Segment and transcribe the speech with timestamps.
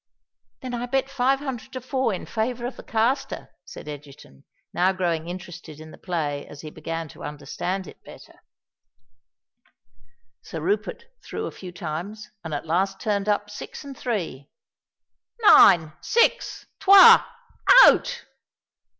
[0.63, 4.91] "Then I bet five hundred to four in favour of the caster," said Egerton, now
[4.93, 8.41] growing interested in the play as he began to understand it better.
[10.41, 14.49] Sir Rupert threw a few times, and at last turned up six and three.
[15.43, 18.25] "Nine—six, trois—out!"